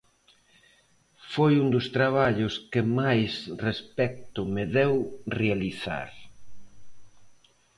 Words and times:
Foi 1.33 1.53
un 1.63 1.67
dos 1.75 1.85
traballos 1.97 2.53
que 2.71 2.81
máis 2.99 3.31
respecto 3.67 4.39
me 4.53 4.63
deu 4.77 4.93
realizar. 5.39 6.09